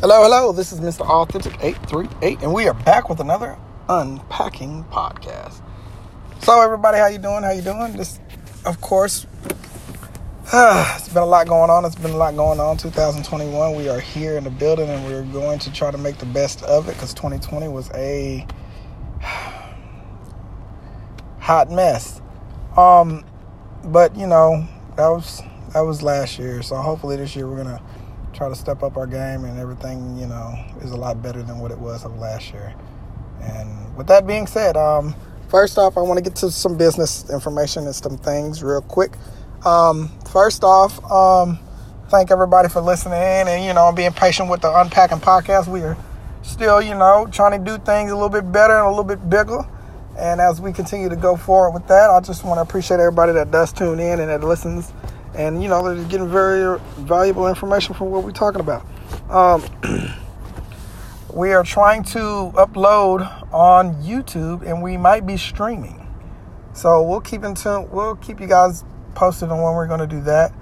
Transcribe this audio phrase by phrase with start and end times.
[0.00, 0.50] Hello, hello.
[0.50, 1.02] This is Mr.
[1.02, 5.60] Authentic 838 and we are back with another unpacking podcast.
[6.38, 7.42] So everybody, how you doing?
[7.42, 7.92] How you doing?
[7.92, 8.18] This
[8.64, 9.26] of course
[10.54, 11.84] it's been a lot going on.
[11.84, 12.78] It's been a lot going on.
[12.78, 16.24] 2021, we are here in the building and we're going to try to make the
[16.24, 18.46] best of it cuz 2020 was a
[21.40, 22.22] hot mess.
[22.74, 23.22] Um
[23.84, 25.42] but you know, that was
[25.74, 26.62] that was last year.
[26.62, 27.82] So hopefully this year we're going to
[28.40, 31.58] try to step up our game and everything, you know, is a lot better than
[31.58, 32.74] what it was of last year.
[33.42, 35.14] And with that being said, um,
[35.50, 39.12] first off, I want to get to some business information and some things real quick.
[39.66, 41.58] Um, first off, um,
[42.08, 45.68] thank everybody for listening and, you know, being patient with the Unpacking podcast.
[45.68, 45.98] We are
[46.40, 49.28] still, you know, trying to do things a little bit better and a little bit
[49.28, 49.60] bigger.
[50.18, 53.32] And as we continue to go forward with that, I just want to appreciate everybody
[53.32, 54.94] that does tune in and that listens
[55.40, 58.84] and you know they're getting very valuable information from what we're talking about.
[59.30, 59.64] Um,
[61.34, 63.20] we are trying to upload
[63.52, 66.06] on YouTube, and we might be streaming.
[66.74, 67.88] So we'll keep in tune.
[67.90, 70.52] We'll keep you guys posted on when we're going to do that.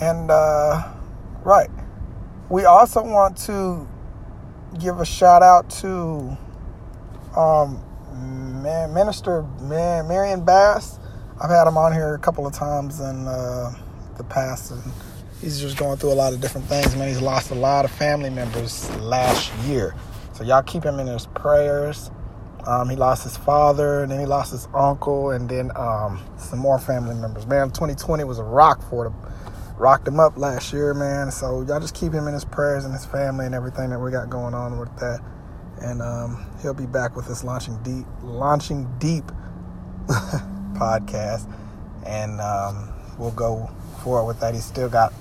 [0.00, 0.92] And uh,
[1.42, 1.70] right,
[2.50, 3.88] we also want to
[4.78, 6.36] give a shout out to
[7.34, 7.82] um,
[8.92, 10.98] Minister Marion Bass
[11.38, 13.74] I've had him on here a couple of times in uh,
[14.18, 14.82] the past, and
[15.40, 16.94] he's just going through a lot of different things.
[16.96, 19.94] Man, he's lost a lot of family members last year,
[20.34, 22.10] so y'all keep him in his prayers.
[22.66, 26.58] Um, he lost his father, and then he lost his uncle, and then um, some
[26.58, 27.46] more family members.
[27.46, 29.14] Man, 2020 was a rock for him.
[29.78, 31.30] Rocked him up last year, man.
[31.30, 34.10] So y'all just keep him in his prayers and his family and everything that we
[34.10, 35.20] got going on with that.
[35.82, 39.24] And um, he'll be back with us launching deep, launching deep.
[40.76, 41.50] podcast,
[42.06, 42.40] and
[43.18, 43.70] we'll go
[44.02, 44.54] forward with that.
[44.54, 45.12] He's still got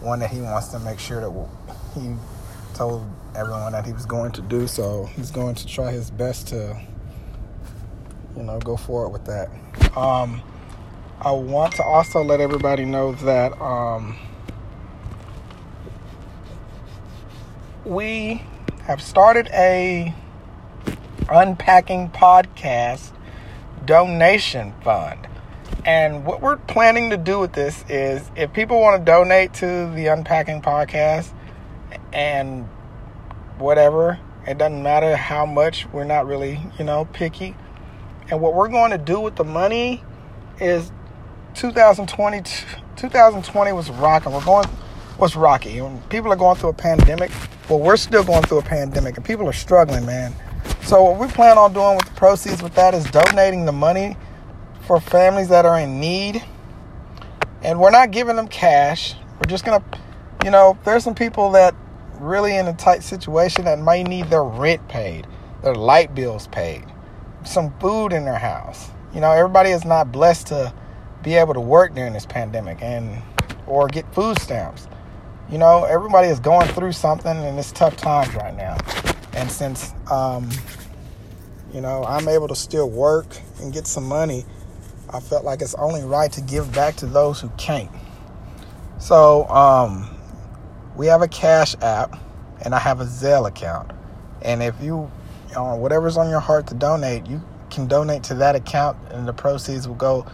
[0.00, 1.48] one that he wants to make sure that
[1.94, 2.14] he
[2.74, 4.66] told everyone that he was going to do.
[4.66, 6.80] So he's going to try his best to,
[8.36, 9.48] you know, go forward with that.
[9.96, 10.42] Um,
[11.20, 14.16] I want to also let everybody know that um,
[17.84, 18.42] we
[18.84, 20.14] have started a
[21.30, 23.12] unpacking podcast
[23.86, 25.26] donation fund.
[25.84, 29.90] And what we're planning to do with this is if people want to donate to
[29.94, 31.32] the Unpacking Podcast
[32.12, 32.64] and
[33.58, 37.56] whatever, it doesn't matter how much, we're not really, you know, picky.
[38.30, 40.02] And what we're going to do with the money
[40.60, 40.90] is
[41.54, 42.42] 2020
[42.96, 44.32] 2020 was rocking.
[44.32, 44.66] We're going
[45.18, 45.80] was rocky.
[46.08, 47.30] People are going through a pandemic.
[47.68, 50.34] Well, we're still going through a pandemic and people are struggling, man.
[50.82, 54.16] So what we plan on doing with the proceeds with that is donating the money
[54.86, 56.42] for families that are in need.
[57.62, 59.14] And we're not giving them cash.
[59.36, 59.82] We're just gonna,
[60.44, 61.74] you know, there's some people that
[62.20, 65.26] really in a tight situation that might need their rent paid,
[65.62, 66.84] their light bills paid,
[67.44, 68.90] some food in their house.
[69.14, 70.72] You know, everybody is not blessed to
[71.22, 73.22] be able to work during this pandemic and
[73.66, 74.86] or get food stamps.
[75.50, 78.76] You know, everybody is going through something and it's tough times right now.
[79.34, 80.50] And since, um,
[81.72, 83.26] you know, I'm able to still work
[83.60, 84.44] and get some money,
[85.14, 87.90] I felt like it's only right to give back to those who can't.
[88.98, 90.10] So, um,
[90.96, 92.18] we have a Cash app
[92.64, 93.92] and I have a Zelle account.
[94.42, 95.08] And if you,
[95.54, 99.32] know, whatever's on your heart to donate, you can donate to that account and the
[99.32, 100.26] proceeds will go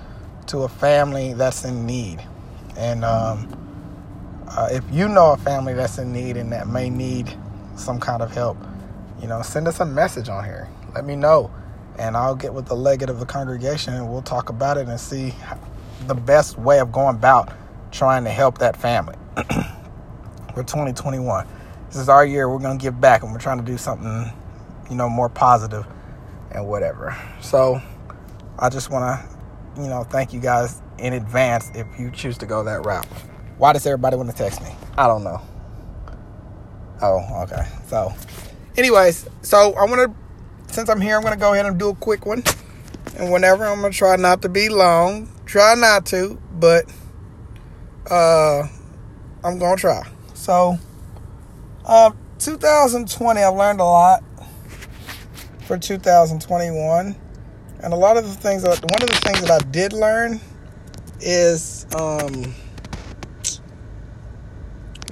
[0.46, 2.24] to a family that's in need.
[2.78, 3.48] And um,
[4.48, 7.36] uh, if you know a family that's in need and that may need
[7.76, 8.56] some kind of help,
[9.20, 10.68] you know, send us a message on here.
[10.94, 11.50] Let me know.
[12.00, 14.98] And I'll get with the legate of the congregation and we'll talk about it and
[14.98, 15.34] see
[16.06, 17.52] the best way of going about
[17.92, 19.16] trying to help that family.
[20.54, 21.46] For 2021.
[21.88, 22.48] This is our year.
[22.48, 24.32] We're going to give back and we're trying to do something,
[24.88, 25.86] you know, more positive
[26.52, 27.14] and whatever.
[27.42, 27.82] So
[28.58, 32.46] I just want to, you know, thank you guys in advance if you choose to
[32.46, 33.06] go that route.
[33.58, 34.70] Why does everybody want to text me?
[34.96, 35.42] I don't know.
[37.02, 37.66] Oh, okay.
[37.88, 38.14] So
[38.78, 40.29] anyways, so I want to,
[40.72, 42.42] since I'm here, I'm going to go ahead and do a quick one.
[43.16, 45.28] And whenever, I'm going to try not to be long.
[45.44, 46.84] Try not to, but
[48.10, 48.66] uh,
[49.42, 50.08] I'm going to try.
[50.34, 50.78] So,
[51.84, 54.22] uh, 2020, I've learned a lot
[55.66, 57.16] for 2021.
[57.82, 60.40] And a lot of the things that, one of the things that I did learn
[61.20, 62.54] is um,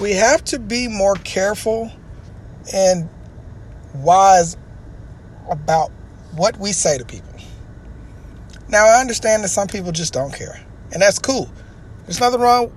[0.01, 1.91] we have to be more careful
[2.73, 3.09] and
[3.95, 4.57] wise
[5.51, 5.91] about
[6.37, 7.29] what we say to people.
[8.69, 10.61] Now, I understand that some people just don't care,
[10.93, 11.51] and that's cool.
[12.05, 12.73] There's nothing wrong.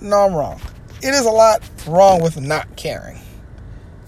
[0.00, 0.60] No, I'm wrong.
[1.02, 3.18] It is a lot wrong with not caring.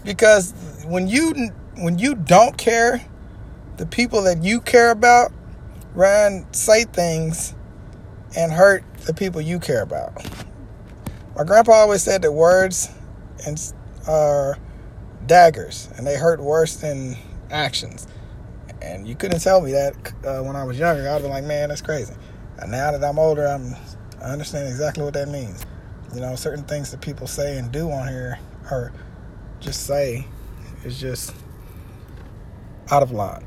[0.05, 0.55] because
[0.87, 3.05] when you when you don't care,
[3.79, 5.33] the people that you care about
[5.95, 7.55] run say things
[8.37, 10.13] and hurt the people you care about.
[11.37, 12.91] My grandpa always said that words
[13.47, 13.61] and
[14.09, 14.59] are
[15.27, 17.17] daggers, and they hurt worse than
[17.51, 18.07] actions.
[18.83, 19.95] And you couldn't tell me that
[20.25, 21.09] uh, when I was younger.
[21.09, 22.15] I'd be like, man, that's crazy.
[22.59, 23.75] And now that I'm older, I'm
[24.21, 25.65] I understand exactly what that means.
[26.15, 28.39] You know, certain things that people say and do on here,
[28.71, 28.93] or
[29.61, 30.27] just say,
[30.85, 31.35] is just
[32.91, 33.45] out of line.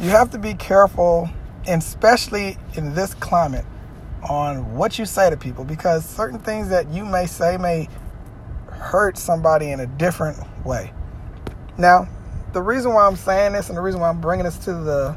[0.00, 1.28] You have to be careful,
[1.66, 3.64] especially in this climate,
[4.28, 7.88] on what you say to people because certain things that you may say may
[8.70, 10.92] hurt somebody in a different way.
[11.78, 12.08] Now,
[12.52, 15.16] the reason why I'm saying this and the reason why I'm bringing this to the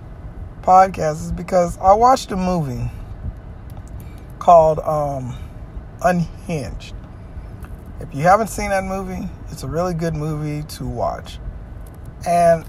[0.62, 2.90] podcast is because I watched a movie
[4.40, 5.36] called um,
[6.04, 6.94] Unhinged.
[8.00, 11.40] If you haven't seen that movie, it's a really good movie to watch.
[12.28, 12.66] And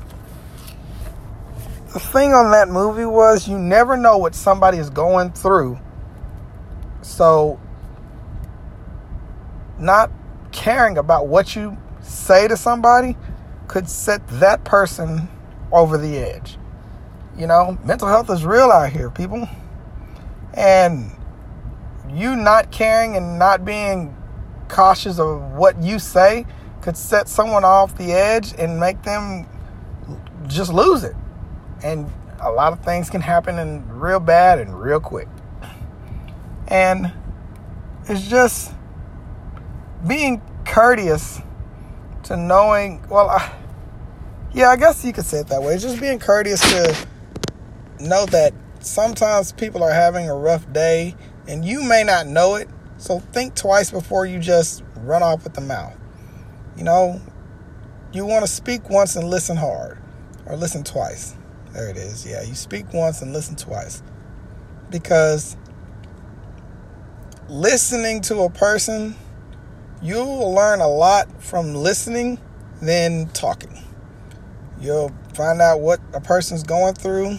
[1.92, 5.78] the thing on that movie was you never know what somebody is going through.
[7.02, 7.60] So,
[9.78, 10.10] not
[10.52, 13.16] caring about what you say to somebody
[13.68, 15.28] could set that person
[15.72, 16.58] over the edge.
[17.36, 19.48] You know, mental health is real out here, people.
[20.54, 21.10] And
[22.10, 24.16] you not caring and not being
[24.68, 26.46] cautious of what you say
[26.80, 29.48] could set someone off the edge and make them
[30.46, 31.16] just lose it.
[31.82, 32.10] And
[32.40, 35.28] a lot of things can happen in real bad and real quick.
[36.68, 37.12] And
[38.06, 38.72] it's just
[40.06, 41.40] being courteous
[42.24, 43.52] to knowing, well, I,
[44.52, 45.78] yeah, I guess you could say it that way.
[45.78, 47.06] Just being courteous to
[48.00, 51.14] know that sometimes people are having a rough day
[51.48, 52.68] and you may not know it.
[52.96, 55.96] So think twice before you just run off with the mouth.
[56.76, 57.20] You know,
[58.12, 59.98] you want to speak once and listen hard,
[60.46, 61.34] or listen twice.
[61.72, 62.26] There it is.
[62.26, 64.02] Yeah, you speak once and listen twice.
[64.90, 65.56] Because
[67.48, 69.16] listening to a person
[70.04, 72.38] you'll learn a lot from listening
[72.82, 73.82] than talking.
[74.78, 77.38] You'll find out what a person's going through,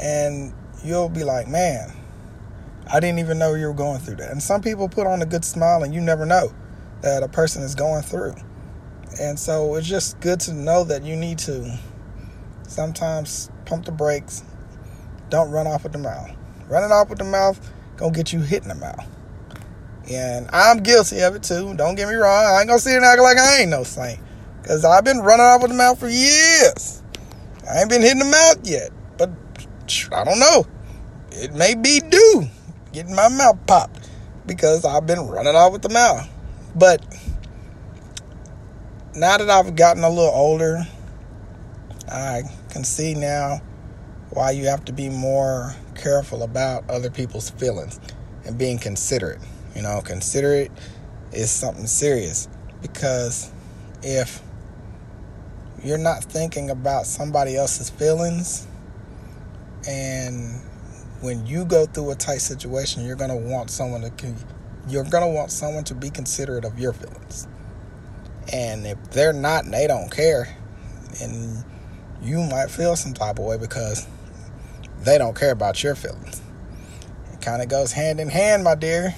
[0.00, 1.92] and you'll be like, man,
[2.90, 4.30] I didn't even know you were going through that.
[4.30, 6.54] And some people put on a good smile, and you never know
[7.02, 8.34] that a person is going through.
[9.20, 11.76] And so it's just good to know that you need to
[12.68, 14.44] sometimes pump the brakes.
[15.28, 16.30] Don't run off with the mouth.
[16.68, 17.58] Running off with the mouth
[17.96, 19.04] gonna get you hit in the mouth.
[20.10, 21.74] And I'm guilty of it too.
[21.74, 22.44] Don't get me wrong.
[22.46, 24.20] I ain't gonna sit and act like I ain't no saint.
[24.62, 27.02] Because I've been running off with the mouth for years.
[27.70, 28.90] I ain't been hitting the mouth yet.
[29.18, 29.30] But
[30.12, 30.66] I don't know.
[31.32, 32.44] It may be due
[32.92, 34.08] getting my mouth popped
[34.46, 36.28] because I've been running off with the mouth.
[36.74, 37.02] But
[39.14, 40.86] now that I've gotten a little older,
[42.10, 43.60] I can see now
[44.30, 48.00] why you have to be more careful about other people's feelings
[48.46, 49.40] and being considerate.
[49.78, 50.72] You know, considerate
[51.30, 52.48] is something serious.
[52.82, 53.48] Because
[54.02, 54.42] if
[55.84, 58.66] you're not thinking about somebody else's feelings
[59.88, 60.60] and
[61.20, 64.34] when you go through a tight situation you're going to want someone to
[64.88, 67.46] you're going to want someone to be considerate of your feelings.
[68.52, 70.56] And if they're not and they don't care
[71.22, 71.64] and
[72.20, 74.08] you might feel some type of way because
[75.02, 76.42] they don't care about your feelings.
[77.32, 79.14] It kind of goes hand in hand my dear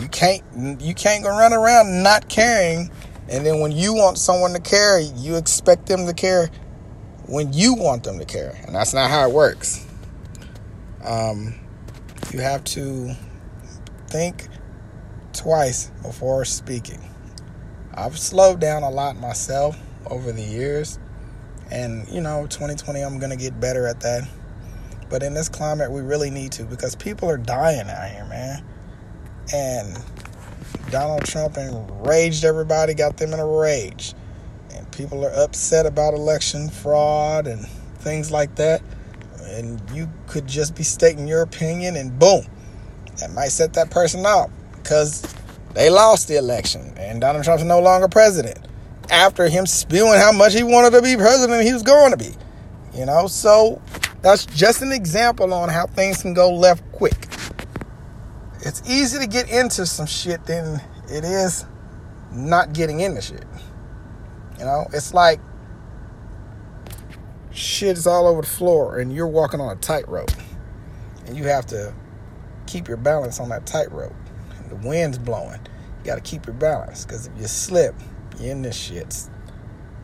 [0.00, 0.42] you can't
[0.80, 2.90] you can't go run around not caring,
[3.28, 6.50] and then when you want someone to care, you expect them to care
[7.26, 9.86] when you want them to care, and that's not how it works.
[11.04, 11.54] Um,
[12.32, 13.14] you have to
[14.08, 14.48] think
[15.32, 17.02] twice before speaking.
[17.94, 19.76] I've slowed down a lot myself
[20.06, 20.98] over the years,
[21.70, 24.28] and you know, 2020, I'm gonna get better at that.
[25.08, 28.64] But in this climate, we really need to because people are dying out here, man
[29.52, 29.98] and
[30.90, 34.14] Donald Trump enraged everybody, got them in a rage.
[34.74, 37.66] And people are upset about election fraud and
[37.98, 38.82] things like that.
[39.42, 42.44] And you could just be stating your opinion, and boom,
[43.16, 45.22] that might set that person off because
[45.74, 48.58] they lost the election and Donald Trump's no longer president.
[49.10, 52.32] After him spewing how much he wanted to be president, he was going to be.
[52.94, 53.80] You know, so
[54.22, 57.27] that's just an example on how things can go left quick
[58.60, 61.64] it's easy to get into some shit than it is
[62.32, 63.44] not getting into shit.
[64.58, 65.40] You know, it's like
[67.50, 70.30] shit is all over the floor and you're walking on a tightrope.
[71.26, 71.94] And you have to
[72.66, 74.14] keep your balance on that tightrope.
[74.68, 75.60] The wind's blowing.
[75.98, 77.94] You got to keep your balance because if you slip,
[78.38, 79.28] You're in this shit.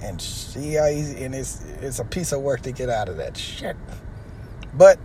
[0.02, 3.16] And see how easy, and it's, it's a piece of work to get out of
[3.18, 3.76] that shit.
[4.74, 4.98] But,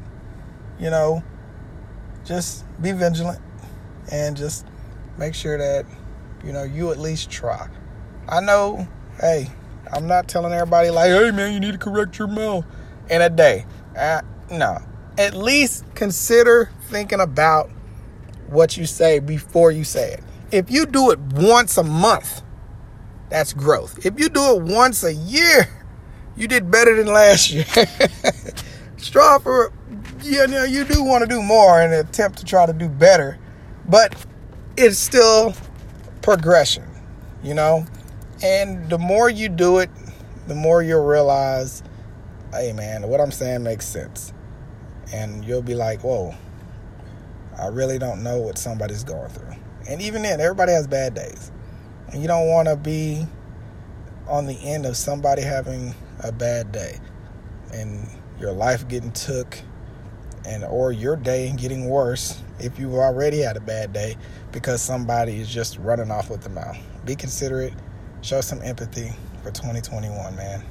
[0.80, 1.24] you know,
[2.30, 3.42] just be vigilant
[4.12, 4.66] and just
[5.18, 5.86] make sure that,
[6.46, 7.68] you know, you at least try.
[8.30, 8.88] I know,
[9.20, 9.48] hey,
[9.92, 12.66] I'm not telling everybody like, hey man, you need to correct your mouth
[13.10, 13.66] in a day.
[13.98, 14.22] Uh,
[14.52, 14.78] no.
[15.18, 17.72] At least consider thinking about
[18.48, 20.24] what you say before you say it.
[20.52, 22.44] If you do it once a month,
[23.30, 24.06] that's growth.
[24.06, 25.68] If you do it once a year,
[26.38, 27.66] you did better than last year.
[28.98, 29.74] Straw for
[30.24, 33.38] you know, you do want to do more and attempt to try to do better,
[33.88, 34.16] but
[34.78, 35.54] it's still
[36.22, 36.84] progression,
[37.44, 37.86] you know?
[38.44, 39.90] And the more you do it,
[40.48, 41.84] the more you'll realize,
[42.52, 44.34] hey man, what I'm saying makes sense.
[45.14, 46.36] And you'll be like, whoa,
[47.58, 49.56] I really don't know what somebody's going through.
[49.88, 51.52] And even then, everybody has bad days.
[52.12, 53.26] And you don't want to be
[54.28, 57.00] on the end of somebody having a bad day
[57.74, 58.08] and
[58.40, 59.58] your life getting took
[60.50, 64.18] and or your day getting worse if you've already had a bad day
[64.52, 66.78] because somebody is just running off with the mouth.
[67.06, 67.74] Be considerate,
[68.22, 69.12] show some empathy
[69.44, 70.66] for 2021, man.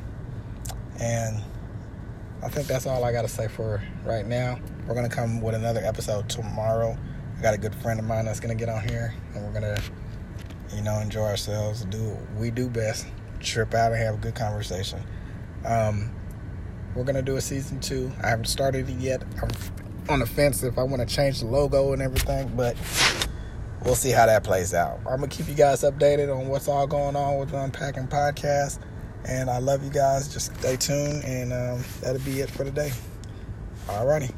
[1.01, 1.43] And
[2.43, 4.59] I think that's all I got to say for right now.
[4.87, 6.99] We're going to come with another episode tomorrow.
[7.39, 9.61] I got a good friend of mine that's going to get on here and we're
[9.61, 9.83] going to
[10.75, 13.07] you know, enjoy ourselves, do what we do best,
[13.41, 15.03] trip out and have a good conversation.
[15.65, 16.11] Um,
[16.99, 18.11] we're gonna do a season two.
[18.25, 19.23] I haven't started it yet.
[19.41, 19.51] I'm
[20.09, 22.77] on the fence if I want to change the logo and everything, but
[23.85, 24.99] we'll see how that plays out.
[25.07, 28.81] I'm gonna keep you guys updated on what's all going on with the Unpacking Podcast,
[29.25, 30.27] and I love you guys.
[30.27, 32.91] Just stay tuned, and um, that'll be it for today.
[33.87, 34.33] Alrighty.